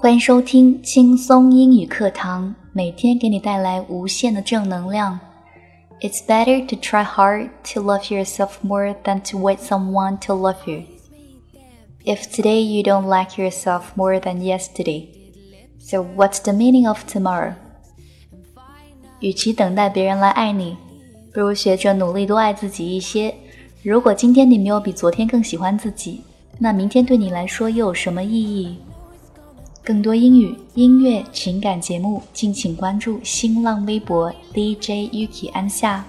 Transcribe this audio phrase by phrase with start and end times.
[0.00, 5.18] 欢迎收听轻松英语课堂，每天给你带来无限的正能量。
[6.00, 10.82] It's better to try hard to love yourself more than to wait someone to love you.
[12.04, 15.08] If today you don't like yourself more than yesterday,
[15.80, 17.54] so what's the meaning of tomorrow?
[19.20, 20.76] 与其等待别人来爱你，
[21.32, 23.34] 不如学着努力多爱自己一些。
[23.82, 26.20] 如果今天你没有比昨天更喜欢自己，
[26.58, 28.78] 那明天对你来说又有什么意义？
[29.83, 36.05] 更多英语、音乐、情感节目，敬请关注新浪微博 DJ Yuki 安夏。